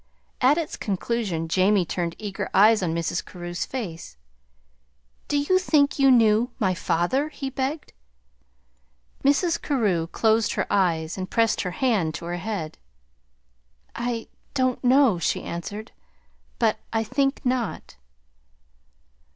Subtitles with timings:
[0.41, 3.23] At its conclusion Jamie turned eager eyes on Mrs.
[3.23, 4.17] Carew's face.
[5.27, 7.93] "Do you think you knew my father?" he begged.
[9.23, 9.61] Mrs.
[9.61, 12.79] Carew closed her eyes and pressed her hand to her head.
[13.95, 15.91] "I don't know," she answered.
[16.57, 17.95] "But I think not."